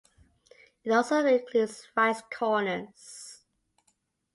[0.83, 3.43] It also includes Wright's Corners.